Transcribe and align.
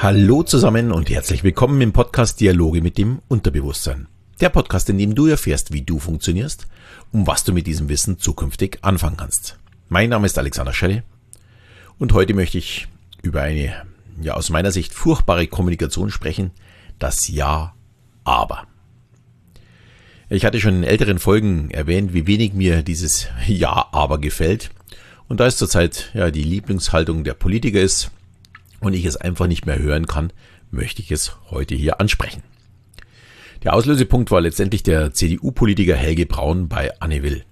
Hallo 0.00 0.44
zusammen 0.44 0.92
und 0.92 1.10
herzlich 1.10 1.42
willkommen 1.42 1.80
im 1.80 1.92
Podcast 1.92 2.38
Dialoge 2.38 2.82
mit 2.82 2.98
dem 2.98 3.20
Unterbewusstsein. 3.26 4.06
Der 4.40 4.48
Podcast, 4.48 4.88
in 4.90 4.96
dem 4.96 5.16
du 5.16 5.26
erfährst, 5.26 5.72
wie 5.72 5.82
du 5.82 5.98
funktionierst 5.98 6.68
und 7.10 7.26
was 7.26 7.42
du 7.42 7.52
mit 7.52 7.66
diesem 7.66 7.88
Wissen 7.88 8.16
zukünftig 8.16 8.78
anfangen 8.82 9.16
kannst. 9.16 9.58
Mein 9.88 10.10
Name 10.10 10.26
ist 10.26 10.38
Alexander 10.38 10.72
Schelle 10.72 11.02
und 11.98 12.12
heute 12.12 12.32
möchte 12.32 12.58
ich 12.58 12.86
über 13.22 13.42
eine, 13.42 13.74
ja, 14.22 14.34
aus 14.34 14.50
meiner 14.50 14.70
Sicht 14.70 14.94
furchtbare 14.94 15.48
Kommunikation 15.48 16.12
sprechen, 16.12 16.52
das 17.00 17.26
Ja, 17.26 17.74
aber. 18.22 18.68
Ich 20.28 20.44
hatte 20.44 20.60
schon 20.60 20.76
in 20.76 20.84
älteren 20.84 21.18
Folgen 21.18 21.72
erwähnt, 21.72 22.14
wie 22.14 22.28
wenig 22.28 22.52
mir 22.52 22.84
dieses 22.84 23.26
Ja, 23.48 23.88
aber 23.90 24.18
gefällt. 24.18 24.70
Und 25.26 25.40
da 25.40 25.46
es 25.48 25.56
zurzeit 25.56 26.12
ja 26.14 26.30
die 26.30 26.44
Lieblingshaltung 26.44 27.24
der 27.24 27.34
Politiker 27.34 27.80
ist, 27.80 28.12
und 28.80 28.94
ich 28.94 29.04
es 29.04 29.16
einfach 29.16 29.46
nicht 29.46 29.66
mehr 29.66 29.78
hören 29.78 30.06
kann, 30.06 30.32
möchte 30.70 31.02
ich 31.02 31.10
es 31.10 31.36
heute 31.50 31.74
hier 31.74 32.00
ansprechen. 32.00 32.42
Der 33.62 33.74
Auslösepunkt 33.74 34.30
war 34.30 34.40
letztendlich 34.40 34.82
der 34.82 35.12
CDU-Politiker 35.12 35.96
Helge 35.96 36.26
Braun 36.26 36.68
bei 36.68 36.92
Anne 37.00 37.22
Will. 37.22 37.44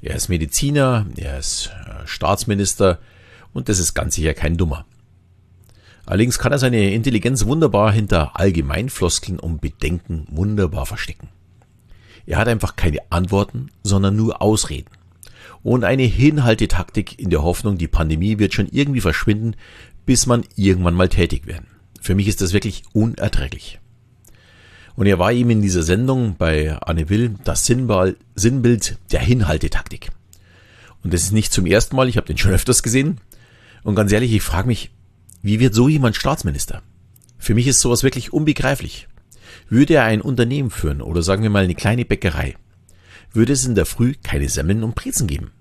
Er 0.00 0.16
ist 0.16 0.28
Mediziner, 0.28 1.06
er 1.16 1.38
ist 1.38 1.70
äh, 1.86 2.06
Staatsminister 2.06 2.98
und 3.52 3.68
das 3.68 3.78
ist 3.78 3.94
ganz 3.94 4.16
sicher 4.16 4.34
kein 4.34 4.56
Dummer. 4.56 4.84
Allerdings 6.06 6.40
kann 6.40 6.50
er 6.50 6.58
seine 6.58 6.92
Intelligenz 6.92 7.44
wunderbar 7.46 7.92
hinter 7.92 8.38
Allgemeinfloskeln 8.38 9.38
und 9.38 9.60
Bedenken 9.60 10.26
wunderbar 10.28 10.86
verstecken. 10.86 11.28
Er 12.26 12.38
hat 12.38 12.48
einfach 12.48 12.74
keine 12.74 12.98
Antworten, 13.10 13.70
sondern 13.84 14.16
nur 14.16 14.42
Ausreden. 14.42 14.90
Und 15.62 15.84
eine 15.84 16.02
Hinhaltetaktik 16.02 17.20
in 17.20 17.30
der 17.30 17.42
Hoffnung, 17.42 17.78
die 17.78 17.86
Pandemie 17.86 18.40
wird 18.40 18.52
schon 18.52 18.68
irgendwie 18.68 19.00
verschwinden, 19.00 19.54
bis 20.06 20.26
man 20.26 20.44
irgendwann 20.56 20.94
mal 20.94 21.08
tätig 21.08 21.46
werden. 21.46 21.66
Für 22.00 22.14
mich 22.14 22.28
ist 22.28 22.40
das 22.40 22.52
wirklich 22.52 22.82
unerträglich. 22.92 23.78
Und 24.94 25.06
er 25.06 25.18
war 25.18 25.32
eben 25.32 25.50
in 25.50 25.62
dieser 25.62 25.82
Sendung 25.82 26.36
bei 26.36 26.76
Anne 26.78 27.08
Will 27.08 27.36
das 27.44 27.64
Sinnbild 27.64 28.98
der 29.10 29.20
Hinhaltetaktik. 29.20 30.10
Und 31.02 31.14
das 31.14 31.22
ist 31.22 31.32
nicht 31.32 31.52
zum 31.52 31.66
ersten 31.66 31.96
Mal, 31.96 32.08
ich 32.08 32.16
habe 32.16 32.26
den 32.26 32.38
schon 32.38 32.52
öfters 32.52 32.82
gesehen. 32.82 33.20
Und 33.82 33.94
ganz 33.94 34.12
ehrlich, 34.12 34.32
ich 34.32 34.42
frage 34.42 34.68
mich, 34.68 34.90
wie 35.40 35.60
wird 35.60 35.74
so 35.74 35.88
jemand 35.88 36.16
Staatsminister? 36.16 36.82
Für 37.38 37.54
mich 37.54 37.66
ist 37.66 37.80
sowas 37.80 38.02
wirklich 38.02 38.32
unbegreiflich. 38.32 39.08
Würde 39.68 39.94
er 39.94 40.04
ein 40.04 40.20
Unternehmen 40.20 40.70
führen 40.70 41.00
oder 41.00 41.22
sagen 41.22 41.42
wir 41.42 41.50
mal 41.50 41.64
eine 41.64 41.74
kleine 41.74 42.04
Bäckerei, 42.04 42.56
würde 43.32 43.52
es 43.52 43.64
in 43.64 43.74
der 43.74 43.86
Früh 43.86 44.14
keine 44.22 44.48
Semmeln 44.48 44.84
und 44.84 44.94
Brezen 44.94 45.26
geben 45.26 45.52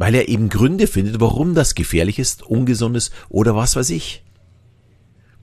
weil 0.00 0.14
er 0.14 0.30
eben 0.30 0.48
Gründe 0.48 0.86
findet, 0.86 1.20
warum 1.20 1.54
das 1.54 1.74
gefährlich 1.74 2.18
ist, 2.18 2.42
ungesund 2.42 2.96
ist 2.96 3.12
oder 3.28 3.54
was 3.54 3.76
weiß 3.76 3.90
ich. 3.90 4.24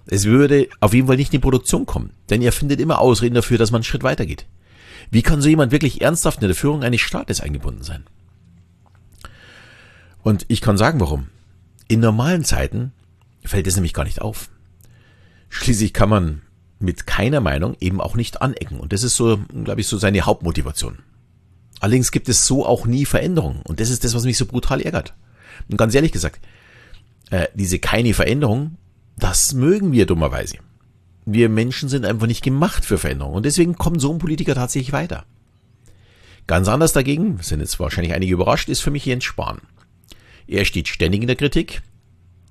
Es 0.07 0.25
würde 0.25 0.67
auf 0.79 0.95
jeden 0.95 1.05
Fall 1.05 1.17
nicht 1.17 1.31
in 1.31 1.39
die 1.39 1.43
Produktion 1.43 1.85
kommen, 1.85 2.09
denn 2.31 2.41
er 2.41 2.51
findet 2.51 2.81
immer 2.81 2.97
Ausreden 2.97 3.35
dafür, 3.35 3.59
dass 3.59 3.69
man 3.69 3.79
einen 3.79 3.83
Schritt 3.83 4.01
weitergeht. 4.01 4.47
Wie 5.11 5.21
kann 5.21 5.43
so 5.43 5.47
jemand 5.47 5.71
wirklich 5.71 6.01
ernsthaft 6.01 6.41
in 6.41 6.47
der 6.47 6.55
Führung 6.55 6.83
eines 6.83 7.01
Staates 7.01 7.39
eingebunden 7.39 7.83
sein? 7.83 8.05
Und 10.23 10.43
ich 10.47 10.61
kann 10.61 10.75
sagen, 10.75 10.99
warum. 10.99 11.27
In 11.87 11.99
normalen 11.99 12.43
Zeiten 12.43 12.93
fällt 13.45 13.67
es 13.67 13.75
nämlich 13.75 13.93
gar 13.93 14.05
nicht 14.05 14.23
auf. 14.23 14.49
Schließlich 15.49 15.93
kann 15.93 16.09
man 16.09 16.41
mit 16.79 17.05
keiner 17.05 17.41
Meinung 17.41 17.77
eben 17.79 18.01
auch 18.01 18.15
nicht 18.15 18.41
anecken. 18.41 18.79
Und 18.79 18.91
das 18.91 19.03
ist 19.03 19.17
so, 19.17 19.37
glaube 19.37 19.81
ich, 19.81 19.87
so 19.87 19.99
seine 19.99 20.21
Hauptmotivation. 20.21 20.97
Allerdings 21.79 22.11
gibt 22.11 22.29
es 22.29 22.45
so 22.45 22.65
auch 22.65 22.85
nie 22.85 23.05
Veränderungen. 23.05 23.61
Und 23.63 23.79
das 23.79 23.89
ist 23.89 24.03
das, 24.03 24.15
was 24.15 24.25
mich 24.25 24.37
so 24.37 24.45
brutal 24.45 24.81
ärgert. 24.81 25.13
Und 25.69 25.77
ganz 25.77 25.93
ehrlich 25.95 26.11
gesagt, 26.11 26.39
äh, 27.29 27.47
diese 27.53 27.79
keine 27.79 28.13
Veränderung, 28.13 28.77
das 29.17 29.53
mögen 29.53 29.91
wir 29.91 30.05
dummerweise. 30.05 30.57
Wir 31.25 31.49
Menschen 31.49 31.89
sind 31.89 32.05
einfach 32.05 32.27
nicht 32.27 32.43
gemacht 32.43 32.85
für 32.85 32.97
Veränderung. 32.97 33.33
Und 33.33 33.45
deswegen 33.45 33.75
kommen 33.75 33.99
so 33.99 34.11
ein 34.11 34.19
Politiker 34.19 34.55
tatsächlich 34.55 34.93
weiter. 34.93 35.25
Ganz 36.47 36.69
anders 36.69 36.93
dagegen, 36.93 37.39
sind 37.41 37.59
jetzt 37.59 37.79
wahrscheinlich 37.79 38.13
einige 38.13 38.33
überrascht, 38.33 38.69
ist 38.69 38.79
für 38.79 38.91
mich 38.91 39.05
Jens 39.05 39.25
Spahn. 39.25 39.59
Er 40.47 40.63
steht 40.63 40.87
ständig 40.87 41.21
in 41.21 41.27
der 41.27 41.35
Kritik, 41.35 41.81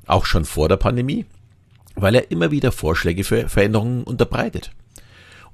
auch 0.07 0.27
schon 0.27 0.45
vor 0.45 0.69
der 0.69 0.77
Pandemie, 0.77 1.25
weil 1.95 2.15
er 2.15 2.31
immer 2.31 2.51
wieder 2.51 2.73
Vorschläge 2.73 3.25
für 3.25 3.49
Veränderungen 3.49 4.05
unterbreitet. 4.05 4.71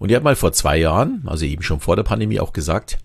Und 0.01 0.11
er 0.11 0.17
hat 0.17 0.25
mal 0.25 0.35
vor 0.35 0.53
zwei 0.53 0.77
Jahren, 0.77 1.23
also 1.27 1.45
eben 1.45 1.63
schon 1.63 1.79
vor 1.79 1.95
der 1.95 2.03
Pandemie 2.03 2.41
auch 2.41 2.53
gesagt, 2.53 2.99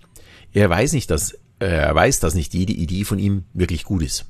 er 0.58 0.70
weiß 0.72 0.94
nicht, 0.94 1.12
dass, 1.12 1.34
äh, 1.60 1.68
er 1.68 1.94
weiß, 1.94 2.20
dass 2.20 2.34
nicht 2.34 2.54
jede 2.54 2.74
Idee 2.74 3.04
von 3.04 3.20
ihm 3.20 3.44
wirklich 3.54 3.84
gut 3.84 4.02
ist. 4.02 4.26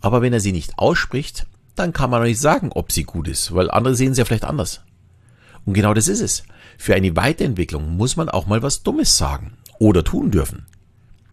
Aber 0.00 0.22
wenn 0.22 0.32
er 0.32 0.40
sie 0.40 0.52
nicht 0.52 0.78
ausspricht, 0.78 1.46
dann 1.74 1.92
kann 1.92 2.10
man 2.10 2.22
nicht 2.22 2.40
sagen, 2.40 2.70
ob 2.72 2.92
sie 2.92 3.02
gut 3.02 3.26
ist, 3.26 3.52
weil 3.52 3.70
andere 3.70 3.96
sehen 3.96 4.14
sie 4.14 4.20
ja 4.20 4.24
vielleicht 4.24 4.44
anders. 4.44 4.82
Und 5.64 5.74
genau 5.74 5.94
das 5.94 6.06
ist 6.06 6.20
es. 6.20 6.44
Für 6.78 6.94
eine 6.94 7.16
Weiterentwicklung 7.16 7.96
muss 7.96 8.16
man 8.16 8.28
auch 8.28 8.46
mal 8.46 8.62
was 8.62 8.84
Dummes 8.84 9.18
sagen 9.18 9.54
oder 9.78 10.04
tun 10.04 10.30
dürfen. 10.30 10.66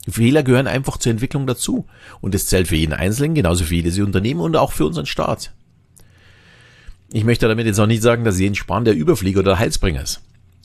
Fehler 0.09 0.41
gehören 0.41 0.67
einfach 0.67 0.97
zur 0.97 1.11
Entwicklung 1.11 1.45
dazu. 1.45 1.85
Und 2.19 2.33
das 2.33 2.47
zählt 2.47 2.67
für 2.67 2.75
jeden 2.75 2.93
Einzelnen, 2.93 3.35
genauso 3.35 3.63
für 3.63 3.75
jedes 3.75 3.99
Unternehmen 3.99 4.41
und 4.41 4.57
auch 4.57 4.73
für 4.73 4.85
unseren 4.85 5.05
Staat. 5.05 5.53
Ich 7.11 7.23
möchte 7.23 7.47
damit 7.47 7.67
jetzt 7.67 7.79
auch 7.79 7.85
nicht 7.85 8.01
sagen, 8.01 8.25
dass 8.25 8.39
Jens 8.39 8.57
Spahn 8.57 8.85
der 8.85 8.95
Überflieger 8.95 9.41
oder 9.41 9.59
Heilsbringer 9.59 10.01
ist. 10.01 10.21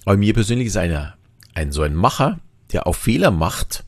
Aber 0.07 0.17
mir 0.17 0.33
persönlich 0.33 0.69
ist 0.69 0.79
einer, 0.79 1.15
ein 1.55 1.73
so 1.73 1.83
ein 1.83 1.95
Macher 1.95 2.41
der 2.73 2.87
auf 2.87 2.97
Fehler 2.97 3.31
macht, 3.31 3.85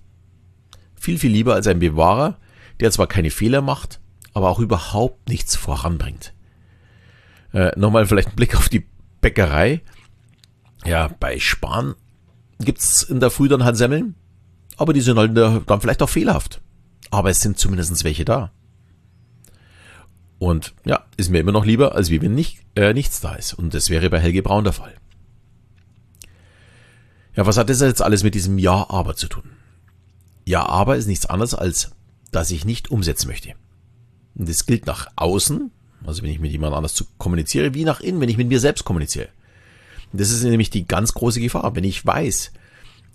viel, 0.94 1.18
viel 1.18 1.30
lieber 1.30 1.54
als 1.54 1.66
ein 1.66 1.78
Bewahrer, 1.78 2.38
der 2.80 2.90
zwar 2.90 3.06
keine 3.06 3.30
Fehler 3.30 3.62
macht, 3.62 4.00
aber 4.32 4.50
auch 4.50 4.58
überhaupt 4.58 5.28
nichts 5.28 5.56
voranbringt. 5.56 6.34
Äh, 7.52 7.78
Nochmal 7.78 8.06
vielleicht 8.06 8.28
ein 8.28 8.36
Blick 8.36 8.56
auf 8.56 8.68
die 8.68 8.86
Bäckerei. 9.20 9.82
Ja, 10.84 11.08
bei 11.20 11.38
Spahn 11.38 11.94
gibt's 12.58 13.02
in 13.02 13.20
der 13.20 13.30
Früh 13.30 13.48
dann 13.48 13.64
halt 13.64 13.76
Semmeln, 13.76 14.14
aber 14.76 14.92
die 14.92 15.00
sind 15.00 15.18
halt 15.18 15.36
dann 15.36 15.80
vielleicht 15.80 16.02
auch 16.02 16.08
fehlerhaft. 16.08 16.60
Aber 17.10 17.30
es 17.30 17.40
sind 17.40 17.58
zumindest 17.58 18.04
welche 18.04 18.24
da. 18.24 18.52
Und 20.38 20.74
ja, 20.86 21.04
ist 21.18 21.30
mir 21.30 21.40
immer 21.40 21.52
noch 21.52 21.66
lieber, 21.66 21.94
als 21.94 22.08
wie 22.08 22.22
wenn 22.22 22.34
nicht, 22.34 22.60
äh, 22.74 22.94
nichts 22.94 23.20
da 23.20 23.34
ist. 23.34 23.52
Und 23.52 23.74
das 23.74 23.90
wäre 23.90 24.08
bei 24.08 24.20
Helge 24.20 24.42
Braun 24.42 24.64
der 24.64 24.72
Fall. 24.72 24.94
Ja, 27.36 27.46
was 27.46 27.56
hat 27.56 27.70
das 27.70 27.80
jetzt 27.80 28.02
alles 28.02 28.22
mit 28.22 28.34
diesem 28.34 28.58
Ja, 28.58 28.90
aber 28.90 29.14
zu 29.14 29.28
tun? 29.28 29.44
Ja, 30.44 30.66
aber 30.66 30.96
ist 30.96 31.06
nichts 31.06 31.26
anderes 31.26 31.54
als, 31.54 31.92
dass 32.32 32.50
ich 32.50 32.64
nicht 32.64 32.90
umsetzen 32.90 33.28
möchte. 33.28 33.54
Und 34.34 34.48
das 34.48 34.66
gilt 34.66 34.86
nach 34.86 35.06
außen, 35.16 35.70
also 36.04 36.22
wenn 36.22 36.30
ich 36.30 36.40
mit 36.40 36.50
jemand 36.50 36.74
anders 36.74 37.04
kommuniziere, 37.18 37.74
wie 37.74 37.84
nach 37.84 38.00
innen, 38.00 38.20
wenn 38.20 38.28
ich 38.28 38.36
mit 38.36 38.48
mir 38.48 38.60
selbst 38.60 38.84
kommuniziere. 38.84 39.28
Und 40.12 40.20
das 40.20 40.30
ist 40.30 40.42
nämlich 40.42 40.70
die 40.70 40.86
ganz 40.88 41.14
große 41.14 41.40
Gefahr. 41.40 41.76
Wenn 41.76 41.84
ich 41.84 42.04
weiß, 42.04 42.52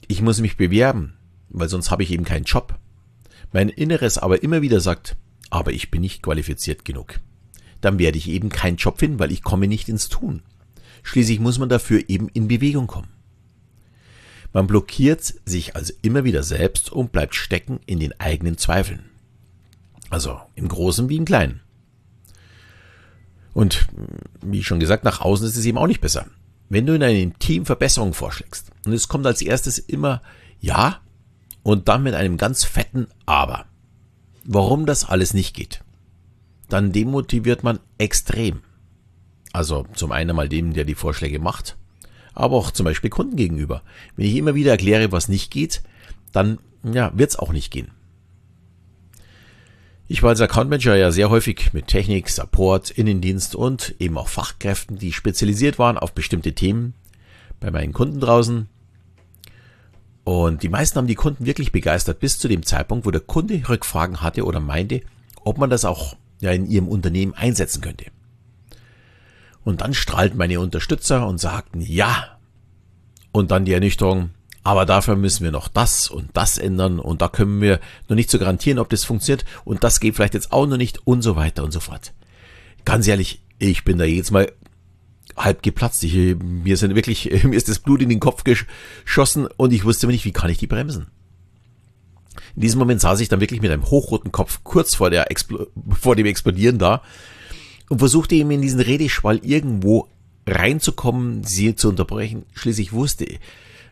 ich 0.07 0.21
muss 0.21 0.39
mich 0.39 0.55
bewerben, 0.55 1.15
weil 1.49 1.69
sonst 1.69 1.91
habe 1.91 2.03
ich 2.03 2.11
eben 2.11 2.23
keinen 2.23 2.45
Job. 2.45 2.77
Mein 3.51 3.69
Inneres 3.69 4.17
aber 4.17 4.43
immer 4.43 4.61
wieder 4.61 4.79
sagt, 4.79 5.17
aber 5.49 5.71
ich 5.71 5.91
bin 5.91 6.01
nicht 6.01 6.21
qualifiziert 6.21 6.85
genug. 6.85 7.19
Dann 7.81 7.99
werde 7.99 8.17
ich 8.17 8.29
eben 8.29 8.49
keinen 8.49 8.77
Job 8.77 8.99
finden, 8.99 9.19
weil 9.19 9.31
ich 9.31 9.43
komme 9.43 9.67
nicht 9.67 9.89
ins 9.89 10.09
Tun. 10.09 10.41
Schließlich 11.03 11.39
muss 11.39 11.59
man 11.59 11.69
dafür 11.69 12.03
eben 12.07 12.29
in 12.29 12.47
Bewegung 12.47 12.87
kommen. 12.87 13.09
Man 14.55 14.67
blockiert 14.67 15.33
sich 15.43 15.75
also 15.75 15.91
immer 16.01 16.23
wieder 16.23 16.41
selbst 16.41 16.89
und 16.89 17.11
bleibt 17.11 17.35
stecken 17.35 17.81
in 17.87 17.99
den 17.99 18.17
eigenen 18.21 18.57
Zweifeln. 18.57 19.03
Also 20.09 20.39
im 20.55 20.69
Großen 20.69 21.09
wie 21.09 21.17
im 21.17 21.25
Kleinen. 21.25 21.59
Und 23.53 23.85
wie 24.41 24.63
schon 24.63 24.79
gesagt, 24.79 25.03
nach 25.03 25.19
außen 25.19 25.45
ist 25.45 25.57
es 25.57 25.65
eben 25.65 25.77
auch 25.77 25.87
nicht 25.87 25.99
besser. 25.99 26.27
Wenn 26.69 26.85
du 26.85 26.93
in 26.93 27.03
einem 27.03 27.37
Team 27.37 27.65
Verbesserungen 27.65 28.13
vorschlägst 28.13 28.71
und 28.85 28.93
es 28.93 29.09
kommt 29.09 29.27
als 29.27 29.41
erstes 29.41 29.77
immer 29.77 30.21
Ja 30.61 31.01
und 31.61 31.89
dann 31.89 32.03
mit 32.03 32.13
einem 32.13 32.37
ganz 32.37 32.63
fetten 32.63 33.07
Aber. 33.25 33.65
Warum 34.45 34.85
das 34.85 35.03
alles 35.03 35.33
nicht 35.33 35.53
geht, 35.53 35.83
dann 36.69 36.93
demotiviert 36.93 37.63
man 37.63 37.79
extrem. 37.97 38.61
Also 39.51 39.85
zum 39.95 40.13
einen 40.13 40.33
mal 40.33 40.47
dem, 40.47 40.71
der 40.71 40.85
die 40.85 40.95
Vorschläge 40.95 41.39
macht 41.39 41.75
aber 42.35 42.55
auch 42.57 42.71
zum 42.71 42.83
Beispiel 42.83 43.09
Kunden 43.09 43.35
gegenüber. 43.35 43.81
Wenn 44.15 44.27
ich 44.27 44.35
immer 44.35 44.53
wieder 44.53 44.71
erkläre, 44.71 45.11
was 45.11 45.29
nicht 45.29 45.49
geht, 45.51 45.81
dann 46.31 46.59
ja, 46.83 47.11
wird 47.15 47.31
es 47.31 47.39
auch 47.39 47.51
nicht 47.51 47.71
gehen. 47.71 47.91
Ich 50.07 50.21
war 50.21 50.29
als 50.29 50.41
Account 50.41 50.69
Manager 50.69 50.95
ja 50.95 51.09
sehr 51.11 51.31
häufig 51.31 51.73
mit 51.73 51.87
Technik, 51.87 52.29
Support, 52.29 52.91
Innendienst 52.91 53.55
und 53.55 53.95
eben 53.97 54.19
auch 54.19 54.27
Fachkräften, 54.27 54.99
die 54.99 55.11
spezialisiert 55.11 55.79
waren 55.79 55.97
auf 55.97 56.13
bestimmte 56.13 56.53
Themen 56.53 56.93
bei 57.59 57.71
meinen 57.71 57.93
Kunden 57.93 58.19
draußen. 58.19 58.67
Und 60.23 60.61
die 60.61 60.69
meisten 60.69 60.97
haben 60.97 61.07
die 61.07 61.15
Kunden 61.15 61.45
wirklich 61.47 61.71
begeistert 61.71 62.19
bis 62.19 62.37
zu 62.37 62.47
dem 62.47 62.63
Zeitpunkt, 62.63 63.05
wo 63.07 63.11
der 63.11 63.21
Kunde 63.21 63.67
Rückfragen 63.67 64.21
hatte 64.21 64.45
oder 64.45 64.59
meinte, 64.59 65.01
ob 65.43 65.57
man 65.57 65.71
das 65.71 65.85
auch 65.85 66.15
ja 66.39 66.51
in 66.51 66.67
ihrem 66.67 66.87
Unternehmen 66.87 67.33
einsetzen 67.33 67.81
könnte. 67.81 68.05
Und 69.65 69.81
dann 69.81 69.93
strahlten 69.93 70.37
meine 70.37 70.61
Unterstützer 70.61 71.27
und 71.27 71.39
sagten 71.39 71.81
ja. 71.81 72.37
Und 73.33 73.51
dann 73.51 73.65
die 73.65 73.73
Ernüchterung, 73.73 74.29
aber 74.63 74.85
dafür 74.85 75.17
müssen 75.17 75.43
wir 75.43 75.51
noch 75.51 75.67
das 75.67 76.09
und 76.09 76.29
das 76.33 76.57
ändern 76.57 76.99
und 76.99 77.21
da 77.21 77.27
können 77.27 77.59
wir 77.59 77.81
noch 78.07 78.15
nicht 78.15 78.29
so 78.29 78.39
garantieren, 78.39 78.79
ob 78.79 78.89
das 78.89 79.03
funktioniert 79.03 79.43
und 79.65 79.83
das 79.83 79.99
geht 79.99 80.15
vielleicht 80.15 80.35
jetzt 80.35 80.53
auch 80.53 80.65
noch 80.65 80.77
nicht 80.77 81.05
und 81.05 81.21
so 81.21 81.35
weiter 81.35 81.63
und 81.63 81.71
so 81.71 81.81
fort. 81.81 82.13
Ganz 82.85 83.07
ehrlich, 83.07 83.41
ich 83.59 83.83
bin 83.83 83.97
da 83.97 84.05
jetzt 84.05 84.31
mal 84.31 84.51
halb 85.35 85.63
geplatzt. 85.63 86.03
Ich, 86.03 86.13
mir 86.13 86.77
sind 86.77 86.95
wirklich, 86.95 87.29
mir 87.43 87.57
ist 87.57 87.67
das 87.67 87.79
Blut 87.79 88.01
in 88.01 88.09
den 88.09 88.19
Kopf 88.19 88.43
geschossen 88.43 89.47
und 89.57 89.73
ich 89.73 89.83
wusste 89.83 90.07
nicht, 90.07 90.25
wie 90.25 90.31
kann 90.31 90.49
ich 90.49 90.59
die 90.59 90.67
bremsen. 90.67 91.07
In 92.55 92.61
diesem 92.61 92.79
Moment 92.79 93.01
saß 93.01 93.19
ich 93.19 93.29
dann 93.29 93.41
wirklich 93.41 93.61
mit 93.61 93.71
einem 93.71 93.85
hochroten 93.85 94.31
Kopf 94.31 94.61
kurz 94.63 94.95
vor, 94.95 95.09
der 95.09 95.29
Expl 95.31 95.67
vor 95.99 96.15
dem 96.15 96.25
Explodieren 96.25 96.77
da 96.77 97.01
und 97.89 97.99
versuchte 97.99 98.35
eben 98.35 98.51
in 98.51 98.61
diesen 98.61 98.79
Redeschwall 98.79 99.39
irgendwo 99.43 100.07
reinzukommen, 100.47 101.43
sie 101.43 101.75
zu 101.75 101.89
unterbrechen. 101.89 102.45
Schließlich 102.53 102.93
wusste 102.93 103.25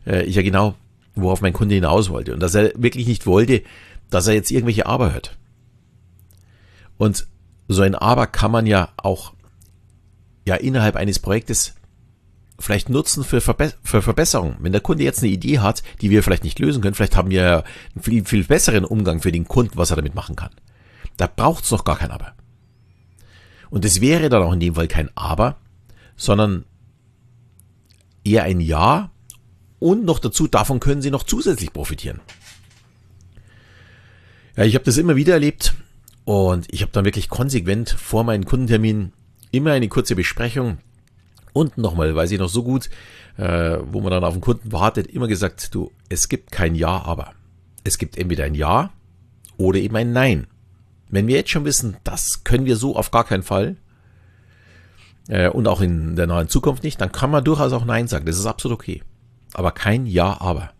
äh, 0.05 0.23
ich 0.23 0.35
ja 0.35 0.41
genau, 0.41 0.75
worauf 1.15 1.41
mein 1.41 1.53
Kunde 1.53 1.75
hinaus 1.75 2.09
wollte 2.09 2.33
und 2.33 2.39
dass 2.39 2.55
er 2.55 2.71
wirklich 2.75 3.07
nicht 3.07 3.25
wollte, 3.25 3.61
dass 4.09 4.27
er 4.27 4.33
jetzt 4.33 4.51
irgendwelche 4.51 4.85
Aber 4.85 5.13
hört. 5.13 5.37
Und 6.97 7.27
so 7.67 7.81
ein 7.81 7.95
Aber 7.95 8.27
kann 8.27 8.51
man 8.51 8.65
ja 8.65 8.89
auch 8.97 9.33
ja 10.45 10.55
innerhalb 10.55 10.95
eines 10.95 11.19
Projektes 11.19 11.75
vielleicht 12.59 12.89
nutzen 12.89 13.23
für, 13.23 13.41
Verbe 13.41 13.73
für 13.83 14.01
Verbesserung. 14.01 14.55
Wenn 14.59 14.71
der 14.71 14.81
Kunde 14.81 15.03
jetzt 15.03 15.23
eine 15.23 15.31
Idee 15.31 15.59
hat, 15.59 15.83
die 16.01 16.09
wir 16.09 16.23
vielleicht 16.23 16.43
nicht 16.43 16.59
lösen 16.59 16.81
können, 16.81 16.93
vielleicht 16.93 17.15
haben 17.15 17.29
wir 17.29 17.63
einen 17.95 18.03
viel, 18.03 18.25
viel 18.25 18.43
besseren 18.43 18.85
Umgang 18.85 19.21
für 19.21 19.31
den 19.31 19.47
Kunden, 19.47 19.77
was 19.77 19.89
er 19.89 19.95
damit 19.95 20.15
machen 20.15 20.35
kann. 20.35 20.51
Da 21.17 21.27
braucht 21.27 21.63
es 21.63 21.71
noch 21.71 21.83
gar 21.83 21.97
kein 21.97 22.11
Aber. 22.11 22.33
Und 23.73 23.85
es 23.85 24.01
wäre 24.01 24.29
dann 24.29 24.43
auch 24.43 24.53
in 24.53 24.59
dem 24.59 24.75
Fall 24.75 24.87
kein 24.87 25.09
Aber, 25.15 25.57
sondern 26.15 26.65
eher 28.23 28.43
ein 28.43 28.59
Ja 28.59 29.09
und 29.79 30.05
noch 30.05 30.19
dazu, 30.19 30.45
davon 30.45 30.79
können 30.79 31.01
Sie 31.01 31.09
noch 31.09 31.23
zusätzlich 31.23 31.73
profitieren. 31.73 32.21
Ja, 34.55 34.63
ich 34.63 34.75
habe 34.75 34.85
das 34.85 34.97
immer 34.97 35.15
wieder 35.15 35.33
erlebt 35.33 35.73
und 36.23 36.67
ich 36.71 36.83
habe 36.83 36.91
dann 36.91 37.03
wirklich 37.03 37.29
konsequent 37.29 37.89
vor 37.89 38.23
meinen 38.23 38.45
Kundenterminen 38.45 39.11
immer 39.49 39.71
eine 39.71 39.87
kurze 39.87 40.15
Besprechung 40.15 40.77
und 41.51 41.79
nochmal, 41.79 42.13
weiß 42.13 42.29
ich 42.29 42.37
noch 42.37 42.49
so 42.49 42.61
gut, 42.61 42.91
äh, 43.37 43.79
wo 43.91 44.01
man 44.01 44.11
dann 44.11 44.23
auf 44.23 44.33
den 44.33 44.41
Kunden 44.41 44.71
wartet, 44.71 45.07
immer 45.07 45.27
gesagt, 45.27 45.73
du, 45.73 45.91
es 46.09 46.29
gibt 46.29 46.51
kein 46.51 46.75
Ja, 46.75 47.01
aber. 47.01 47.33
Es 47.83 47.97
gibt 47.97 48.19
entweder 48.19 48.43
ein 48.43 48.53
Ja 48.53 48.93
oder 49.57 49.79
eben 49.79 49.95
ein 49.95 50.13
Nein. 50.13 50.45
Wenn 51.13 51.27
wir 51.27 51.35
jetzt 51.35 51.51
schon 51.51 51.65
wissen, 51.65 51.97
das 52.03 52.43
können 52.43 52.65
wir 52.65 52.75
so 52.75 52.95
auf 52.95 53.11
gar 53.11 53.23
keinen 53.23 53.43
Fall 53.43 53.77
äh, 55.27 55.49
und 55.49 55.67
auch 55.67 55.81
in 55.81 56.15
der 56.15 56.27
nahen 56.27 56.49
Zukunft 56.49 56.83
nicht, 56.83 56.99
dann 56.99 57.11
kann 57.11 57.31
man 57.31 57.43
durchaus 57.43 57.73
auch 57.73 57.85
Nein 57.85 58.07
sagen. 58.07 58.25
Das 58.25 58.37
ist 58.37 58.45
absolut 58.45 58.79
okay. 58.79 59.01
Aber 59.53 59.71
kein 59.71 60.05
Ja, 60.05 60.41
aber. 60.41 60.71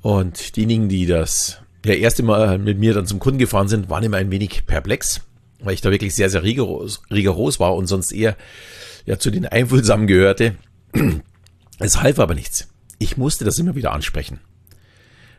Und 0.00 0.56
diejenigen, 0.56 0.88
die 0.88 1.06
das 1.06 1.60
ja 1.84 1.94
erste 1.94 2.22
Mal 2.22 2.58
mit 2.58 2.78
mir 2.78 2.94
dann 2.94 3.06
zum 3.06 3.18
Kunden 3.18 3.38
gefahren 3.38 3.68
sind, 3.68 3.90
waren 3.90 4.04
immer 4.04 4.18
ein 4.18 4.30
wenig 4.30 4.66
perplex 4.66 5.22
weil 5.60 5.74
ich 5.74 5.80
da 5.80 5.90
wirklich 5.90 6.14
sehr, 6.14 6.30
sehr 6.30 6.42
rigoros, 6.42 7.02
rigoros 7.10 7.60
war 7.60 7.74
und 7.74 7.86
sonst 7.86 8.12
eher 8.12 8.36
ja 9.04 9.18
zu 9.18 9.30
den 9.30 9.46
Einfühlsamen 9.46 10.06
gehörte. 10.06 10.56
Es 11.78 12.00
half 12.00 12.18
aber 12.18 12.34
nichts. 12.34 12.68
Ich 12.98 13.16
musste 13.16 13.44
das 13.44 13.58
immer 13.58 13.74
wieder 13.74 13.92
ansprechen, 13.92 14.40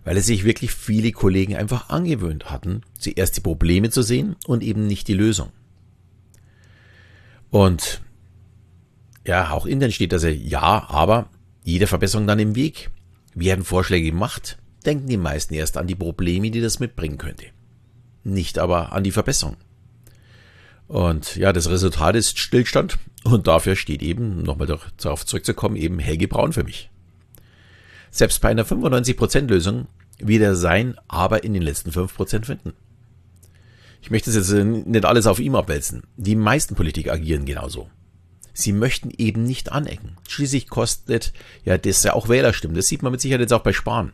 weil 0.07 0.15
es 0.15 0.25
sich 0.25 0.45
wirklich 0.45 0.71
viele 0.71 1.12
Kollegen 1.12 1.57
einfach 1.57 1.89
angewöhnt 1.89 2.50
hatten, 2.50 2.81
zuerst 2.98 3.36
die 3.36 3.42
Probleme 3.42 3.89
zu 3.89 4.01
sehen 4.01 4.38
und 4.45 4.63
eben 4.63 4.88
nicht 4.88 5.09
die 5.09 5.13
Lösung. 5.13 5.51
Und 7.50 8.01
ja, 9.25 9.51
auch 9.51 9.65
intern 9.65 9.92
steht 9.92 10.13
das 10.13 10.24
ja, 10.25 10.88
aber 10.88 11.30
jede 11.65 11.88
Verbesserung 11.88 12.25
dann 12.25 12.39
im 12.39 12.56
Weg. 12.56 12.89
Werden 13.36 13.65
Vorschläge 13.65 14.12
gemacht, 14.12 14.57
denken 14.86 15.07
die 15.07 15.18
meisten 15.18 15.54
erst 15.54 15.75
an 15.75 15.88
die 15.88 15.95
Probleme, 15.95 16.51
die 16.51 16.62
das 16.62 16.80
mitbringen 16.80 17.18
könnte. 17.18 17.48
Nicht 18.24 18.60
aber 18.60 18.94
an 18.94 19.03
die 19.03 19.12
Verbesserung. 19.12 19.57
Und 20.88 21.36
ja, 21.36 21.51
das 21.51 21.69
Resultat 21.69 22.15
ist 22.15 22.39
Stillstand 22.39 22.98
und 23.25 23.48
dafür 23.48 23.75
steht 23.75 24.01
eben, 24.01 24.42
nochmal 24.42 24.68
darauf 24.68 25.25
zurückzukommen, 25.25 25.75
eben 25.75 26.00
Helge 26.00 26.30
Braun 26.30 26.53
für 26.53 26.63
mich. 26.63 26.89
Selbst 28.10 28.42
bei 28.42 28.50
einer 28.50 28.65
95% 28.65 29.50
Lösung 30.19 30.29
wird 30.29 30.41
er 30.41 30.55
sein, 30.55 30.95
aber 31.07 31.43
in 31.43 31.53
den 31.53 31.61
letzten 31.61 31.91
5% 31.91 32.45
finden. 32.45 32.73
Ich 34.01 34.11
möchte 34.11 34.29
es 34.29 34.35
jetzt 34.35 34.51
nicht 34.51 35.05
alles 35.05 35.27
auf 35.27 35.39
ihm 35.39 35.55
abwälzen. 35.55 36.03
Die 36.15 36.35
meisten 36.35 36.75
Politiker 36.75 37.13
agieren 37.13 37.45
genauso. 37.45 37.89
Sie 38.53 38.71
möchten 38.71 39.11
eben 39.17 39.43
nicht 39.43 39.71
anecken. 39.71 40.17
Schließlich 40.27 40.67
kostet 40.67 41.33
ja 41.63 41.77
das 41.77 42.03
ja 42.03 42.13
auch 42.13 42.29
Wählerstimmen. 42.29 42.75
Das 42.75 42.87
sieht 42.87 43.03
man 43.03 43.11
mit 43.11 43.21
Sicherheit 43.21 43.41
jetzt 43.41 43.53
auch 43.53 43.63
bei 43.63 43.73
Spahn. 43.73 44.13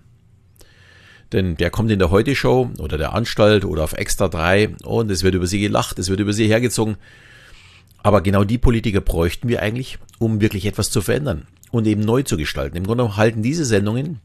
Denn 1.31 1.55
der 1.55 1.69
kommt 1.69 1.91
in 1.91 1.99
der 1.99 2.11
Heute-Show 2.11 2.71
oder 2.79 2.97
der 2.97 3.13
Anstalt 3.13 3.65
oder 3.65 3.83
auf 3.83 3.93
Extra 3.93 4.27
3 4.27 4.75
und 4.83 5.09
es 5.09 5.23
wird 5.23 5.35
über 5.35 5.47
sie 5.47 5.59
gelacht, 5.59 5.97
es 5.97 6.09
wird 6.09 6.19
über 6.19 6.33
sie 6.33 6.47
hergezogen. 6.47 6.97
Aber 8.03 8.21
genau 8.21 8.43
die 8.43 8.57
Politiker 8.57 9.01
bräuchten 9.01 9.47
wir 9.47 9.61
eigentlich, 9.61 9.97
um 10.19 10.41
wirklich 10.41 10.65
etwas 10.65 10.91
zu 10.91 11.01
verändern 11.01 11.47
und 11.71 11.87
eben 11.87 12.01
neu 12.01 12.23
zu 12.23 12.37
gestalten. 12.37 12.75
Im 12.75 12.85
Grunde 12.85 13.15
halten 13.15 13.41
diese 13.41 13.65
Sendungen 13.65 14.19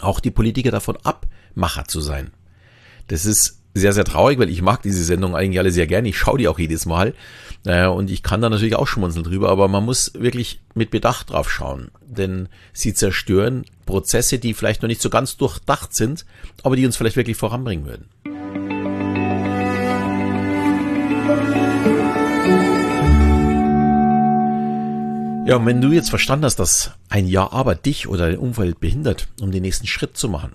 auch 0.00 0.20
die 0.20 0.30
Politiker 0.30 0.70
davon 0.70 0.96
ab, 1.02 1.26
Macher 1.54 1.86
zu 1.86 2.00
sein. 2.00 2.32
Das 3.08 3.26
ist 3.26 3.60
sehr, 3.74 3.92
sehr 3.92 4.04
traurig, 4.04 4.38
weil 4.38 4.50
ich 4.50 4.62
mag 4.62 4.82
diese 4.82 5.02
Sendung 5.02 5.34
eigentlich 5.34 5.58
alle 5.58 5.72
sehr 5.72 5.86
gerne. 5.86 6.08
Ich 6.08 6.18
schaue 6.18 6.38
die 6.38 6.48
auch 6.48 6.58
jedes 6.58 6.86
Mal. 6.86 7.12
Äh, 7.66 7.86
und 7.86 8.10
ich 8.10 8.22
kann 8.22 8.40
da 8.40 8.48
natürlich 8.48 8.76
auch 8.76 8.86
schmunzeln 8.86 9.24
drüber, 9.24 9.50
aber 9.50 9.66
man 9.68 9.84
muss 9.84 10.12
wirklich 10.14 10.60
mit 10.74 10.90
Bedacht 10.90 11.30
drauf 11.30 11.50
schauen. 11.50 11.90
Denn 12.06 12.48
sie 12.72 12.94
zerstören 12.94 13.64
Prozesse, 13.84 14.38
die 14.38 14.54
vielleicht 14.54 14.82
noch 14.82 14.88
nicht 14.88 15.02
so 15.02 15.10
ganz 15.10 15.36
durchdacht 15.36 15.94
sind, 15.94 16.24
aber 16.62 16.76
die 16.76 16.86
uns 16.86 16.96
vielleicht 16.96 17.16
wirklich 17.16 17.36
voranbringen 17.36 17.84
würden. 17.84 18.08
Ja, 25.46 25.56
und 25.56 25.66
wenn 25.66 25.82
du 25.82 25.92
jetzt 25.92 26.08
verstanden 26.08 26.46
hast, 26.46 26.56
dass 26.56 26.92
ein 27.10 27.26
Ja 27.26 27.52
aber 27.52 27.74
dich 27.74 28.08
oder 28.08 28.30
dein 28.30 28.38
Umfeld 28.38 28.80
behindert, 28.80 29.28
um 29.42 29.50
den 29.50 29.60
nächsten 29.60 29.86
Schritt 29.86 30.16
zu 30.16 30.30
machen, 30.30 30.52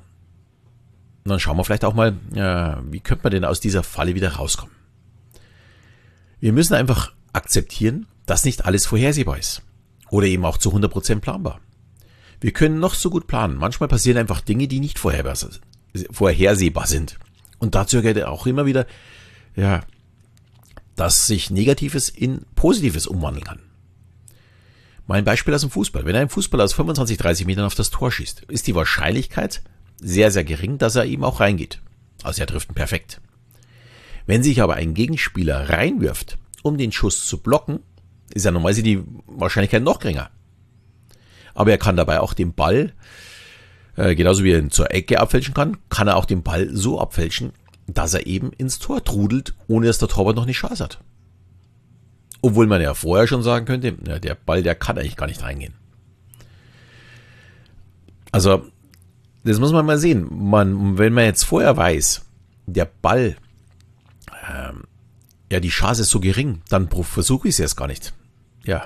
dann 1.26 1.40
schauen 1.40 1.58
wir 1.58 1.64
vielleicht 1.64 1.86
auch 1.86 1.94
mal, 1.94 2.18
äh, 2.34 2.82
wie 2.92 3.00
könnte 3.00 3.24
man 3.24 3.32
denn 3.32 3.46
aus 3.46 3.60
dieser 3.60 3.84
Falle 3.84 4.16
wieder 4.16 4.34
rauskommen. 4.34 4.74
Wir 6.40 6.54
müssen 6.54 6.74
einfach 6.74 7.14
akzeptieren, 7.34 8.08
dass 8.26 8.46
nicht 8.46 8.66
alles 8.66 8.88
vorhersehbar 8.88 9.38
ist. 9.38 9.62
Oder 10.10 10.26
eben 10.26 10.44
auch 10.44 10.58
zu 10.58 10.74
100% 10.74 11.20
planbar. 11.20 11.60
Wir 12.42 12.52
können 12.52 12.80
noch 12.80 12.96
so 12.96 13.12
gut 13.12 13.28
planen. 13.28 13.58
Manchmal 13.58 13.90
passieren 13.90 14.18
einfach 14.18 14.42
Dinge, 14.42 14.68
die 14.68 14.80
nicht 14.80 14.98
vorhersehbar 14.98 16.88
sind. 16.88 17.20
Und 17.60 17.76
dazu 17.76 18.02
gehört 18.02 18.24
auch 18.24 18.48
immer 18.48 18.66
wieder, 18.66 18.88
ja, 19.56 19.82
dass 20.96 21.28
sich 21.28 21.52
Negatives 21.52 22.10
in 22.10 22.46
Positives 22.56 23.06
umwandeln 23.06 23.46
kann. 23.46 23.60
Mal 25.10 25.18
ein 25.18 25.26
Beispiel 25.26 25.56
aus 25.56 25.62
dem 25.62 25.72
Fußball. 25.72 26.06
Wenn 26.06 26.16
ein 26.16 26.30
Fußballer 26.30 26.64
aus 26.64 26.74
25, 26.74 27.18
30 27.18 27.48
Metern 27.48 27.66
auf 27.66 27.74
das 27.74 27.90
Tor 27.90 28.12
schießt, 28.12 28.44
ist 28.44 28.68
die 28.68 28.76
Wahrscheinlichkeit 28.76 29.64
sehr, 30.00 30.30
sehr 30.30 30.44
gering, 30.44 30.78
dass 30.78 30.96
er 30.96 31.06
eben 31.06 31.24
auch 31.24 31.40
reingeht. 31.40 31.82
Also 32.22 32.42
er 32.42 32.46
trifft 32.46 32.70
ihn 32.70 32.76
perfekt. 32.76 33.20
Wenn 34.28 34.44
sich 34.44 34.62
aber 34.62 34.76
ein 34.76 34.94
Gegenspieler 34.94 35.68
reinwirft, 35.72 36.38
um 36.62 36.78
den 36.78 36.92
Schuss 36.92 37.26
zu 37.26 37.40
blocken, 37.40 37.80
ist 38.36 38.46
ja 38.46 38.52
normalerweise 38.52 38.84
die 38.84 39.02
Wahrscheinlichkeit 39.26 39.82
noch 39.82 39.98
geringer. 39.98 40.30
Aber 41.56 41.72
er 41.72 41.80
kann 41.80 41.98
dabei 41.98 42.20
auch 42.20 42.36
den 42.36 42.54
Ball, 42.54 42.94
äh, 43.96 44.14
genauso 44.14 44.44
wie 44.44 44.52
er 44.52 44.60
ihn 44.60 44.70
zur 44.70 44.94
Ecke 44.94 45.20
abfälschen 45.20 45.56
kann, 45.56 45.78
kann 45.90 46.08
er 46.08 46.18
auch 46.18 46.26
den 46.26 46.44
Ball 46.44 46.70
so 46.72 47.02
abfälschen, 47.02 47.54
dass 47.88 48.14
er 48.14 48.28
eben 48.28 48.52
ins 48.54 48.78
Tor 48.78 49.04
trudelt, 49.04 49.56
ohne 49.68 49.88
dass 49.88 49.98
der 49.98 50.08
Torwart 50.08 50.36
noch 50.36 50.44
eine 50.44 50.52
Chance 50.52 50.84
hat. 50.84 51.00
Obwohl 52.42 52.68
man 52.68 52.82
ja 52.82 52.94
vorher 52.94 53.28
schon 53.28 53.44
sagen 53.44 53.66
könnte, 53.66 53.96
ja, 54.08 54.20
der 54.20 54.36
Ball, 54.36 54.64
der 54.64 54.76
kann 54.76 54.98
eigentlich 54.98 55.18
gar 55.18 55.28
nicht 55.28 55.42
reingehen. 55.42 55.74
Also 58.32 58.64
das 59.44 59.60
muss 59.60 59.72
man 59.72 59.86
mal 59.86 59.98
sehen. 59.98 60.28
Man, 60.32 60.98
wenn 60.98 61.14
man 61.14 61.26
jetzt 61.26 61.44
vorher 61.44 61.76
weiß, 61.76 62.26
der 62.66 62.86
Ball, 62.86 63.36
ähm, 64.50 64.84
ja, 65.52 65.60
die 65.60 65.70
Chance 65.70 66.04
ist 66.04 66.10
so 66.10 66.20
gering, 66.20 66.62
dann 66.70 66.90
versuche 66.90 67.48
ich 67.48 67.56
es 67.56 67.60
erst 67.60 67.78
gar 67.78 67.88
nicht. 67.88 68.14
Ja, 68.64 68.86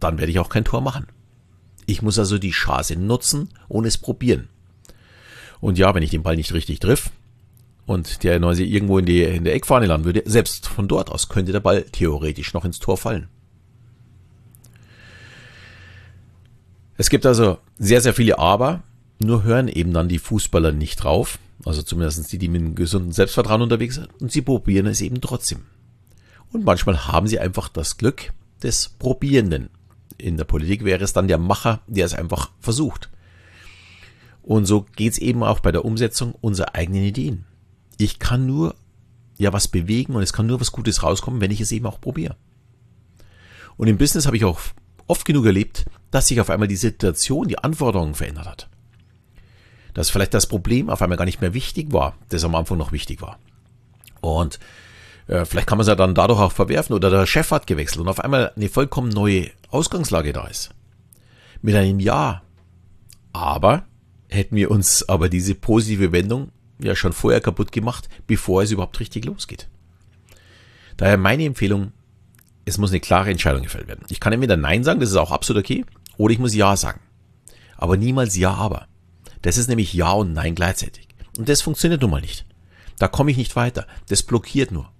dann 0.00 0.18
werde 0.18 0.30
ich 0.30 0.38
auch 0.38 0.48
kein 0.48 0.64
Tor 0.64 0.80
machen. 0.80 1.06
Ich 1.86 2.02
muss 2.02 2.18
also 2.18 2.38
die 2.38 2.50
Chance 2.50 2.96
nutzen 2.96 3.50
und 3.68 3.86
es 3.86 3.98
probieren. 3.98 4.48
Und 5.60 5.78
ja, 5.78 5.94
wenn 5.94 6.02
ich 6.02 6.10
den 6.10 6.22
Ball 6.22 6.36
nicht 6.36 6.52
richtig 6.52 6.80
triff 6.80 7.10
und 7.86 8.22
der 8.22 8.40
Neuse 8.40 8.64
irgendwo 8.64 8.98
in, 8.98 9.06
die, 9.06 9.22
in 9.22 9.44
der 9.44 9.54
Eckfahne 9.54 9.86
landen 9.86 10.06
würde, 10.06 10.22
selbst 10.24 10.66
von 10.66 10.88
dort 10.88 11.10
aus 11.10 11.28
könnte 11.28 11.52
der 11.52 11.60
Ball 11.60 11.82
theoretisch 11.82 12.54
noch 12.54 12.64
ins 12.64 12.78
Tor 12.78 12.96
fallen. 12.96 13.28
Es 16.96 17.10
gibt 17.10 17.26
also 17.26 17.58
sehr, 17.78 18.00
sehr 18.00 18.14
viele 18.14 18.38
Aber, 18.38 18.82
nur 19.18 19.42
hören 19.42 19.68
eben 19.68 19.92
dann 19.92 20.08
die 20.08 20.18
Fußballer 20.18 20.72
nicht 20.72 21.02
drauf, 21.02 21.38
also 21.64 21.82
zumindest 21.82 22.32
die, 22.32 22.38
die 22.38 22.48
mit 22.48 22.62
einem 22.62 22.74
gesunden 22.74 23.12
Selbstvertrauen 23.12 23.62
unterwegs 23.62 23.96
sind, 23.96 24.08
und 24.20 24.32
sie 24.32 24.42
probieren 24.42 24.86
es 24.86 25.00
eben 25.00 25.20
trotzdem. 25.20 25.62
Und 26.52 26.64
manchmal 26.64 27.08
haben 27.08 27.26
sie 27.26 27.40
einfach 27.40 27.68
das 27.68 27.96
Glück 27.96 28.32
des 28.62 28.88
Probierenden. 28.88 29.70
In 30.18 30.36
der 30.36 30.44
Politik 30.44 30.84
wäre 30.84 31.02
es 31.02 31.12
dann 31.12 31.26
der 31.26 31.38
Macher, 31.38 31.80
der 31.88 32.06
es 32.06 32.14
einfach 32.14 32.52
versucht. 32.60 33.10
Und 34.42 34.66
so 34.66 34.86
geht 34.94 35.14
es 35.14 35.18
eben 35.18 35.42
auch 35.42 35.58
bei 35.60 35.72
der 35.72 35.84
Umsetzung 35.84 36.34
unserer 36.40 36.74
eigenen 36.74 37.02
Ideen. 37.02 37.44
Ich 37.98 38.18
kann 38.18 38.46
nur 38.46 38.74
ja 39.38 39.52
was 39.52 39.68
bewegen 39.68 40.14
und 40.14 40.22
es 40.22 40.32
kann 40.32 40.46
nur 40.46 40.60
was 40.60 40.72
Gutes 40.72 41.02
rauskommen, 41.02 41.40
wenn 41.40 41.50
ich 41.50 41.60
es 41.60 41.72
eben 41.72 41.86
auch 41.86 42.00
probiere. 42.00 42.36
Und 43.76 43.88
im 43.88 43.98
Business 43.98 44.26
habe 44.26 44.36
ich 44.36 44.44
auch 44.44 44.60
oft 45.06 45.24
genug 45.24 45.46
erlebt, 45.46 45.84
dass 46.10 46.28
sich 46.28 46.40
auf 46.40 46.50
einmal 46.50 46.68
die 46.68 46.76
Situation, 46.76 47.48
die 47.48 47.58
Anforderungen 47.58 48.14
verändert 48.14 48.46
hat. 48.46 48.68
Dass 49.92 50.10
vielleicht 50.10 50.34
das 50.34 50.46
Problem 50.46 50.90
auf 50.90 51.02
einmal 51.02 51.18
gar 51.18 51.24
nicht 51.24 51.40
mehr 51.40 51.54
wichtig 51.54 51.92
war, 51.92 52.16
das 52.28 52.44
am 52.44 52.54
Anfang 52.54 52.78
noch 52.78 52.92
wichtig 52.92 53.20
war. 53.22 53.38
Und 54.20 54.58
äh, 55.26 55.44
vielleicht 55.44 55.66
kann 55.66 55.78
man 55.78 55.82
es 55.82 55.88
ja 55.88 55.94
dann 55.94 56.14
dadurch 56.14 56.40
auch 56.40 56.52
verwerfen 56.52 56.94
oder 56.94 57.10
der 57.10 57.26
Chef 57.26 57.50
hat 57.50 57.66
gewechselt 57.66 58.00
und 58.00 58.08
auf 58.08 58.20
einmal 58.20 58.52
eine 58.56 58.68
vollkommen 58.68 59.10
neue 59.10 59.50
Ausgangslage 59.70 60.32
da 60.32 60.46
ist. 60.46 60.70
Mit 61.62 61.74
einem 61.74 62.00
Ja. 62.00 62.42
Aber 63.32 63.84
hätten 64.28 64.54
wir 64.56 64.70
uns 64.70 65.08
aber 65.08 65.28
diese 65.28 65.54
positive 65.54 66.12
Wendung 66.12 66.50
ja 66.78 66.94
schon 66.94 67.12
vorher 67.12 67.40
kaputt 67.40 67.72
gemacht, 67.72 68.08
bevor 68.26 68.62
es 68.62 68.70
überhaupt 68.70 69.00
richtig 69.00 69.24
losgeht. 69.24 69.68
Daher 70.96 71.16
meine 71.16 71.44
Empfehlung, 71.44 71.92
es 72.64 72.78
muss 72.78 72.90
eine 72.90 73.00
klare 73.00 73.30
Entscheidung 73.30 73.62
gefällt 73.62 73.88
werden. 73.88 74.04
Ich 74.08 74.20
kann 74.20 74.32
entweder 74.32 74.56
Nein 74.56 74.84
sagen, 74.84 75.00
das 75.00 75.10
ist 75.10 75.16
auch 75.16 75.32
absolut 75.32 75.64
okay, 75.64 75.84
oder 76.16 76.32
ich 76.32 76.38
muss 76.38 76.54
Ja 76.54 76.76
sagen. 76.76 77.00
Aber 77.76 77.96
niemals 77.96 78.36
Ja, 78.36 78.54
aber. 78.54 78.86
Das 79.42 79.58
ist 79.58 79.68
nämlich 79.68 79.92
Ja 79.92 80.12
und 80.12 80.32
Nein 80.32 80.54
gleichzeitig. 80.54 81.08
Und 81.36 81.48
das 81.48 81.62
funktioniert 81.62 82.00
nun 82.00 82.10
mal 82.10 82.20
nicht. 82.20 82.46
Da 82.98 83.08
komme 83.08 83.30
ich 83.30 83.36
nicht 83.36 83.56
weiter. 83.56 83.86
Das 84.08 84.22
blockiert 84.22 84.70
nur. 84.70 84.90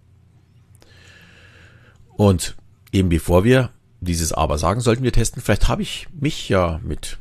Und 2.16 2.56
eben 2.92 3.08
bevor 3.08 3.44
wir 3.44 3.70
dieses 4.00 4.32
Aber 4.32 4.58
sagen, 4.58 4.80
sollten 4.80 5.02
wir 5.02 5.12
testen, 5.12 5.42
vielleicht 5.42 5.68
habe 5.68 5.82
ich 5.82 6.08
mich 6.12 6.48
ja 6.48 6.80
mit, 6.82 7.18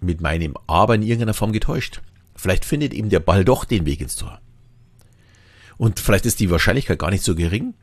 mit 0.00 0.20
meinem 0.20 0.54
Aber 0.66 0.94
in 0.94 1.02
irgendeiner 1.02 1.34
Form 1.34 1.52
getäuscht. 1.52 2.00
Vielleicht 2.38 2.64
findet 2.64 2.94
eben 2.94 3.10
der 3.10 3.18
Ball 3.20 3.44
doch 3.44 3.64
den 3.64 3.84
Weg 3.84 4.00
ins 4.00 4.14
Tor. 4.14 4.40
Und 5.76 5.98
vielleicht 5.98 6.24
ist 6.24 6.38
die 6.38 6.50
Wahrscheinlichkeit 6.50 6.98
gar 6.98 7.10
nicht 7.10 7.24
so 7.24 7.34
gering. 7.34 7.74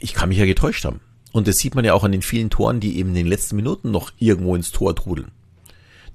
Ich 0.00 0.14
kann 0.14 0.30
mich 0.30 0.38
ja 0.38 0.46
getäuscht 0.46 0.86
haben. 0.86 1.00
Und 1.30 1.46
das 1.46 1.58
sieht 1.58 1.74
man 1.74 1.84
ja 1.84 1.92
auch 1.92 2.04
an 2.04 2.12
den 2.12 2.22
vielen 2.22 2.48
Toren, 2.48 2.80
die 2.80 2.96
eben 2.96 3.10
in 3.10 3.14
den 3.14 3.26
letzten 3.26 3.56
Minuten 3.56 3.90
noch 3.90 4.10
irgendwo 4.18 4.56
ins 4.56 4.72
Tor 4.72 4.96
trudeln. 4.96 5.30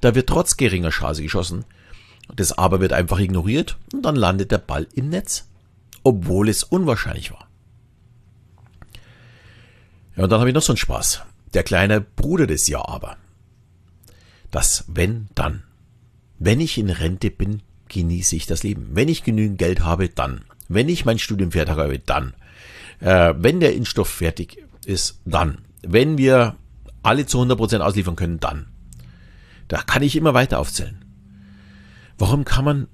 Da 0.02 0.16
wird 0.16 0.28
trotz 0.28 0.58
geringer 0.58 0.90
Chance 0.90 1.22
geschossen. 1.22 1.64
Das 2.36 2.58
Aber 2.58 2.80
wird 2.80 2.92
einfach 2.92 3.20
ignoriert 3.20 3.78
und 3.94 4.04
dann 4.04 4.16
landet 4.16 4.52
der 4.52 4.58
Ball 4.58 4.88
im 4.96 5.10
Netz. 5.10 5.48
Obwohl 6.02 6.50
es 6.50 6.64
unwahrscheinlich 6.64 7.32
war. 7.32 7.48
Ja, 10.16 10.24
und 10.24 10.32
dann 10.32 10.40
habe 10.40 10.50
ich 10.50 10.56
noch 10.56 10.64
so 10.64 10.74
einen 10.74 10.78
Spaß. 10.78 11.22
Der 11.54 11.64
kleine 11.64 12.02
Bruder 12.02 12.48
des 12.48 12.68
Ja 12.68 12.84
aber. 12.84 13.18
Das 14.50 14.86
Wenn, 14.88 15.28
dann. 15.36 15.64
Wenn 16.40 16.60
ich 16.60 16.78
in 16.78 16.90
Rente 16.90 17.32
bin, 17.32 17.62
genieße 17.90 18.36
ich 18.36 18.46
das 18.46 18.64
Leben. 18.64 18.90
Wenn 18.92 19.08
ich 19.08 19.24
genügend 19.24 19.58
Geld 19.58 19.82
habe, 19.82 20.10
dann. 20.10 20.42
Wenn 20.68 20.90
ich 20.90 21.06
mein 21.06 21.20
Studium 21.20 21.52
fertig 21.52 21.76
habe, 21.76 22.00
dann. 22.00 22.34
Äh, 23.00 23.34
wenn 23.38 23.60
der 23.60 23.76
Impfstoff 23.76 24.10
fertig 24.10 24.64
ist, 24.86 25.20
dann. 25.26 25.60
Wenn 25.82 26.18
wir 26.18 26.56
alle 27.02 27.26
zu 27.26 27.40
100% 27.40 27.80
ausliefern 27.80 28.16
können, 28.16 28.40
dann. 28.40 28.68
Da 29.68 29.82
kann 29.82 30.04
ich 30.04 30.16
immer 30.16 30.34
weiter 30.34 30.60
aufzählen. 30.60 31.04
Warum 32.18 32.46
kann 32.46 32.66
man 32.66 32.88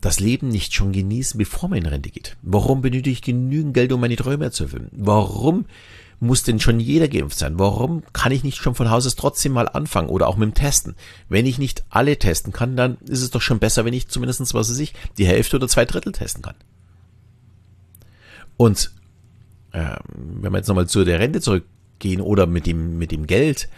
das 0.00 0.20
Leben 0.20 0.48
nicht 0.48 0.74
schon 0.74 0.92
genießen, 0.92 1.38
bevor 1.38 1.68
man 1.68 1.78
in 1.78 1.86
Rente 1.86 2.10
geht? 2.10 2.36
Warum 2.42 2.82
benötige 2.82 3.10
ich 3.10 3.22
genügend 3.22 3.74
Geld, 3.74 3.92
um 3.92 4.00
meine 4.00 4.16
Träume 4.16 4.50
zu 4.50 4.64
erfüllen? 4.64 4.90
Warum 4.92 5.66
muss 6.24 6.42
denn 6.42 6.60
schon 6.60 6.80
jeder 6.80 7.08
geimpft 7.08 7.38
sein? 7.38 7.58
Warum 7.58 8.02
kann 8.12 8.32
ich 8.32 8.44
nicht 8.44 8.56
schon 8.56 8.74
von 8.74 8.90
Haus 8.90 9.06
aus 9.06 9.16
trotzdem 9.16 9.52
mal 9.52 9.68
anfangen 9.68 10.08
oder 10.08 10.28
auch 10.28 10.36
mit 10.36 10.50
dem 10.50 10.54
Testen? 10.54 10.96
Wenn 11.28 11.46
ich 11.46 11.58
nicht 11.58 11.84
alle 11.90 12.18
testen 12.18 12.52
kann, 12.52 12.76
dann 12.76 12.98
ist 13.06 13.22
es 13.22 13.30
doch 13.30 13.40
schon 13.40 13.58
besser, 13.58 13.84
wenn 13.84 13.94
ich 13.94 14.08
zumindestens 14.08 14.54
was 14.54 14.70
weiß 14.70 14.78
ich, 14.78 14.94
die 15.18 15.26
Hälfte 15.26 15.56
oder 15.56 15.68
zwei 15.68 15.84
Drittel 15.84 16.12
testen 16.12 16.42
kann. 16.42 16.56
Und 18.56 18.92
äh, 19.72 19.96
wenn 20.14 20.52
wir 20.52 20.58
jetzt 20.58 20.68
nochmal 20.68 20.88
zu 20.88 21.04
der 21.04 21.20
Rente 21.20 21.40
zurückgehen 21.40 22.20
oder 22.20 22.46
mit 22.46 22.66
dem, 22.66 22.98
mit 22.98 23.10
dem 23.12 23.26
Geld, 23.26 23.68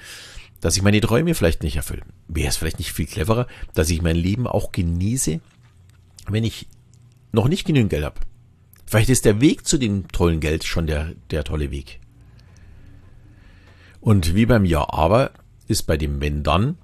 dass 0.61 0.77
ich 0.77 0.83
meine 0.83 1.01
Träume 1.01 1.35
vielleicht 1.35 1.63
nicht 1.63 1.77
erfülle, 1.77 2.03
wäre 2.29 2.49
es 2.49 2.57
vielleicht 2.57 2.79
nicht 2.79 2.93
viel 2.93 3.07
cleverer, 3.07 3.47
dass 3.75 3.91
ich 3.91 4.03
mein 4.03 4.17
Leben 4.17 4.47
auch 4.47 4.73
genieße, 4.73 5.41
wenn 6.29 6.45
ich 6.45 6.67
noch 7.33 7.49
nicht 7.49 7.67
genügend 7.67 7.91
Geld 7.91 8.05
habe. 8.05 8.21
Vielleicht 8.87 9.09
ist 9.09 9.25
der 9.25 9.41
Weg 9.41 9.67
zu 9.67 9.79
dem 9.79 10.09
tollen 10.09 10.41
Geld 10.41 10.65
schon 10.65 10.87
der, 10.87 11.13
der 11.31 11.45
tolle 11.45 11.71
Weg. 11.71 12.01
Und 14.07 14.37
wie 14.37 14.47
beim 14.47 14.65
Ja, 14.65 14.89
aber 14.89 15.33
ist 15.67 15.83
bei 15.89 15.97
dem 15.97 16.21
Wenn 16.21 16.45
dann 16.45 16.79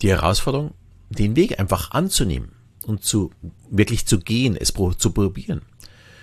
die 0.00 0.08
Herausforderung, 0.08 0.72
den 1.10 1.36
Weg 1.36 1.60
einfach 1.60 1.90
anzunehmen 1.90 2.52
und 2.86 3.04
zu 3.04 3.32
wirklich 3.70 4.06
zu 4.06 4.18
gehen, 4.18 4.56
es 4.56 4.72
zu 4.72 5.10
probieren. 5.10 5.60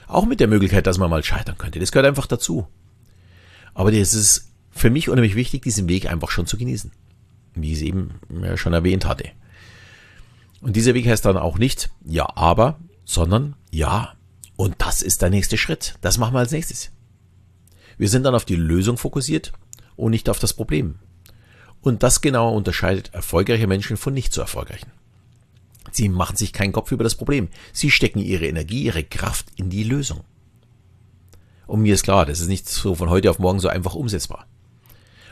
Auch 0.07 0.25
mit 0.25 0.39
der 0.39 0.47
Möglichkeit, 0.47 0.87
dass 0.87 0.97
man 0.97 1.11
mal 1.11 1.23
scheitern 1.23 1.59
könnte. 1.59 1.79
Das 1.79 1.91
gehört 1.91 2.07
einfach 2.07 2.25
dazu. 2.25 2.67
Aber 3.75 3.91
das 3.91 4.15
ist 4.15 4.51
für 4.71 4.89
mich 4.89 5.09
unheimlich 5.09 5.35
wichtig, 5.35 5.61
diesen 5.61 5.87
Weg 5.87 6.09
einfach 6.09 6.31
schon 6.31 6.47
zu 6.47 6.57
genießen. 6.57 6.91
Wie 7.53 7.73
ich 7.73 7.77
es 7.77 7.83
eben 7.83 8.15
schon 8.55 8.73
erwähnt 8.73 9.05
hatte. 9.05 9.29
Und 10.59 10.75
dieser 10.75 10.95
Weg 10.95 11.07
heißt 11.07 11.23
dann 11.23 11.37
auch 11.37 11.59
nicht 11.59 11.91
Ja, 12.03 12.27
aber, 12.35 12.79
sondern 13.05 13.57
Ja, 13.69 14.15
und 14.55 14.73
das 14.79 15.03
ist 15.03 15.21
der 15.21 15.29
nächste 15.29 15.59
Schritt. 15.59 15.99
Das 16.01 16.17
machen 16.17 16.33
wir 16.33 16.39
als 16.39 16.51
nächstes. 16.51 16.89
Wir 17.99 18.09
sind 18.09 18.23
dann 18.23 18.33
auf 18.33 18.45
die 18.45 18.55
Lösung 18.55 18.97
fokussiert 18.97 19.53
und 20.01 20.11
nicht 20.11 20.29
auf 20.29 20.39
das 20.39 20.53
Problem. 20.53 20.95
Und 21.81 22.01
das 22.01 22.21
genau 22.21 22.55
unterscheidet 22.55 23.13
erfolgreiche 23.13 23.67
Menschen 23.67 23.97
von 23.97 24.13
nicht 24.13 24.33
so 24.33 24.41
erfolgreichen. 24.41 24.91
Sie 25.91 26.09
machen 26.09 26.35
sich 26.37 26.53
keinen 26.53 26.73
Kopf 26.73 26.91
über 26.91 27.03
das 27.03 27.15
Problem. 27.15 27.49
Sie 27.71 27.91
stecken 27.91 28.19
ihre 28.19 28.47
Energie, 28.47 28.83
ihre 28.83 29.03
Kraft 29.03 29.45
in 29.57 29.69
die 29.69 29.83
Lösung. 29.83 30.21
Und 31.67 31.83
mir 31.83 31.93
ist 31.93 32.03
klar, 32.03 32.25
das 32.25 32.39
ist 32.39 32.47
nicht 32.47 32.67
so 32.67 32.95
von 32.95 33.09
heute 33.09 33.29
auf 33.29 33.37
morgen 33.37 33.59
so 33.59 33.67
einfach 33.67 33.93
umsetzbar. 33.93 34.47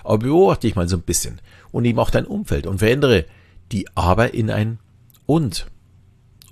Aber 0.04 0.20
beobachte 0.20 0.68
ich 0.68 0.76
mal 0.76 0.88
so 0.88 0.98
ein 0.98 1.02
bisschen 1.02 1.42
und 1.72 1.86
eben 1.86 2.00
auch 2.00 2.12
dein 2.12 2.26
Umfeld 2.26 2.68
und 2.68 2.78
verändere 2.80 3.26
die 3.72 3.88
Aber 3.96 4.34
in 4.34 4.52
ein 4.52 4.80
Und 5.26 5.68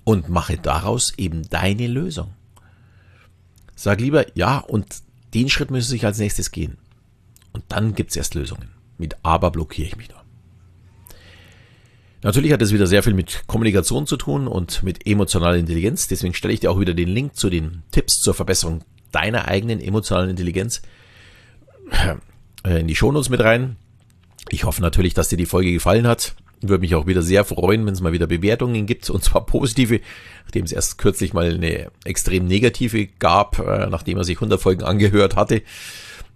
und 0.04 0.30
mache 0.30 0.58
daraus 0.58 1.14
eben 1.18 1.48
deine 1.50 1.88
Lösung. 1.88 2.34
Sag 3.76 4.00
lieber, 4.00 4.26
ja, 4.36 4.58
und 4.60 4.88
den 5.34 5.50
Schritt 5.50 5.70
müsste 5.70 5.96
ich 5.96 6.06
als 6.06 6.18
nächstes 6.18 6.52
gehen. 6.52 6.78
Und 7.58 7.64
dann 7.70 7.96
gibt's 7.96 8.16
erst 8.16 8.36
Lösungen. 8.36 8.70
Mit 9.00 9.16
aber 9.24 9.50
blockiere 9.50 9.88
ich 9.88 9.98
mich 9.98 10.10
nur. 10.10 10.22
Natürlich 12.22 12.52
hat 12.52 12.62
es 12.62 12.72
wieder 12.72 12.86
sehr 12.86 13.02
viel 13.02 13.16
mit 13.16 13.46
Kommunikation 13.48 14.06
zu 14.06 14.16
tun 14.16 14.48
und 14.48 14.84
mit 14.84 15.08
emotionaler 15.08 15.58
Intelligenz. 15.58 16.08
Deswegen 16.08 16.36
stelle 16.36 16.54
ich 16.54 16.60
dir 16.60 16.70
auch 16.70 16.80
wieder 16.80 16.94
den 16.94 17.08
Link 17.08 17.36
zu 17.36 17.50
den 17.50 17.82
Tipps 17.90 18.22
zur 18.22 18.36
Verbesserung 18.36 18.84
deiner 19.12 19.48
eigenen 19.48 19.82
emotionalen 19.82 20.30
Intelligenz 20.30 20.84
äh, 22.64 22.80
in 22.80 22.88
die 22.88 22.96
Shownotes 22.96 23.30
mit 23.30 23.40
rein. 23.40 23.76
Ich 24.50 24.64
hoffe 24.64 24.84
natürlich, 24.84 25.16
dass 25.16 25.30
dir 25.30 25.38
die 25.38 25.48
Folge 25.48 25.74
gefallen 25.74 26.06
hat. 26.06 26.36
Würde 26.62 26.82
mich 26.82 26.94
auch 26.94 27.08
wieder 27.08 27.24
sehr 27.24 27.44
freuen, 27.44 27.88
wenn 27.88 27.94
es 27.94 28.02
mal 28.02 28.14
wieder 28.14 28.28
Bewertungen 28.28 28.86
gibt, 28.86 29.10
und 29.10 29.24
zwar 29.24 29.48
positive, 29.48 30.00
nachdem 30.46 30.66
es 30.66 30.74
erst 30.74 31.00
kürzlich 31.00 31.34
mal 31.34 31.56
eine 31.56 31.92
extrem 32.04 32.46
negative 32.46 33.08
gab, 33.08 33.58
äh, 33.58 33.88
nachdem 33.88 34.20
er 34.20 34.24
sich 34.26 34.38
100 34.38 34.62
Folgen 34.62 34.84
angehört 34.84 35.36
hatte. 35.36 35.64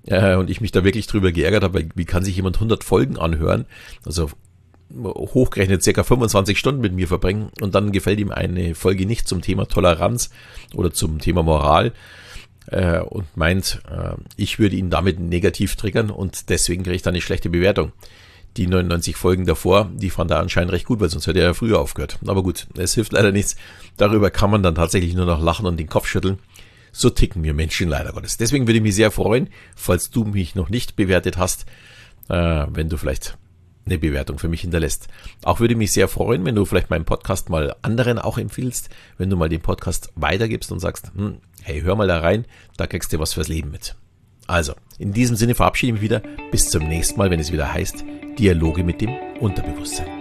Äh, 0.05 0.35
und 0.35 0.49
ich 0.49 0.61
mich 0.61 0.71
da 0.71 0.83
wirklich 0.83 1.07
drüber 1.07 1.31
geärgert 1.31 1.63
habe, 1.63 1.85
wie 1.95 2.05
kann 2.05 2.23
sich 2.23 2.35
jemand 2.35 2.57
100 2.57 2.83
Folgen 2.83 3.17
anhören, 3.17 3.65
also 4.05 4.29
hochgerechnet 5.03 5.83
circa 5.83 6.03
25 6.03 6.57
Stunden 6.57 6.81
mit 6.81 6.93
mir 6.93 7.07
verbringen 7.07 7.49
und 7.61 7.75
dann 7.75 7.91
gefällt 7.91 8.19
ihm 8.19 8.31
eine 8.31 8.75
Folge 8.75 9.05
nicht 9.05 9.27
zum 9.27 9.41
Thema 9.41 9.65
Toleranz 9.65 10.31
oder 10.75 10.91
zum 10.91 11.19
Thema 11.19 11.43
Moral 11.43 11.93
äh, 12.67 12.99
und 12.99 13.37
meint, 13.37 13.81
äh, 13.89 14.15
ich 14.35 14.59
würde 14.59 14.75
ihn 14.75 14.89
damit 14.89 15.19
negativ 15.19 15.75
triggern 15.75 16.09
und 16.09 16.49
deswegen 16.49 16.83
kriege 16.83 16.95
ich 16.95 17.01
dann 17.01 17.13
eine 17.13 17.21
schlechte 17.21 17.49
Bewertung. 17.49 17.91
Die 18.57 18.67
99 18.67 19.15
Folgen 19.15 19.45
davor, 19.45 19.89
die 19.95 20.09
fand 20.09 20.29
er 20.29 20.39
anscheinend 20.39 20.73
recht 20.73 20.85
gut, 20.85 20.99
weil 20.99 21.09
sonst 21.09 21.25
hätte 21.25 21.39
er 21.39 21.45
ja 21.45 21.53
früher 21.53 21.79
aufgehört. 21.79 22.19
Aber 22.27 22.43
gut, 22.43 22.67
es 22.77 22.93
hilft 22.95 23.13
leider 23.13 23.31
nichts. 23.31 23.55
Darüber 23.95 24.29
kann 24.29 24.51
man 24.51 24.61
dann 24.61 24.75
tatsächlich 24.75 25.13
nur 25.13 25.25
noch 25.25 25.41
lachen 25.41 25.65
und 25.65 25.79
den 25.79 25.87
Kopf 25.87 26.05
schütteln. 26.05 26.37
So 26.91 27.09
ticken 27.09 27.43
wir 27.43 27.53
Menschen 27.53 27.89
leider 27.89 28.11
Gottes. 28.11 28.37
Deswegen 28.37 28.67
würde 28.67 28.77
ich 28.77 28.83
mich 28.83 28.95
sehr 28.95 29.11
freuen, 29.11 29.49
falls 29.75 30.09
du 30.09 30.25
mich 30.25 30.55
noch 30.55 30.69
nicht 30.69 30.95
bewertet 30.95 31.37
hast, 31.37 31.65
äh, 32.29 32.65
wenn 32.69 32.89
du 32.89 32.97
vielleicht 32.97 33.37
eine 33.85 33.97
Bewertung 33.97 34.37
für 34.37 34.47
mich 34.47 34.61
hinterlässt. 34.61 35.07
Auch 35.43 35.59
würde 35.59 35.75
mich 35.75 35.91
sehr 35.91 36.07
freuen, 36.07 36.45
wenn 36.45 36.55
du 36.55 36.65
vielleicht 36.65 36.89
meinen 36.89 37.05
Podcast 37.05 37.49
mal 37.49 37.75
anderen 37.81 38.19
auch 38.19 38.37
empfiehlst, 38.37 38.89
wenn 39.17 39.29
du 39.29 39.37
mal 39.37 39.49
den 39.49 39.61
Podcast 39.61 40.11
weitergibst 40.15 40.71
und 40.71 40.79
sagst, 40.79 41.11
hm, 41.15 41.37
hey, 41.63 41.81
hör 41.81 41.95
mal 41.95 42.07
da 42.07 42.19
rein, 42.19 42.45
da 42.77 42.87
kriegst 42.87 43.11
du 43.13 43.19
was 43.19 43.33
fürs 43.33 43.47
Leben 43.47 43.71
mit. 43.71 43.95
Also, 44.47 44.73
in 44.97 45.13
diesem 45.13 45.35
Sinne 45.35 45.55
verabschiede 45.55 45.89
ich 45.89 46.01
mich 46.01 46.09
wieder. 46.09 46.21
Bis 46.51 46.69
zum 46.69 46.87
nächsten 46.87 47.17
Mal, 47.17 47.31
wenn 47.31 47.39
es 47.39 47.51
wieder 47.51 47.73
heißt, 47.73 48.03
Dialoge 48.37 48.83
mit 48.83 49.01
dem 49.01 49.15
Unterbewusstsein. 49.39 50.20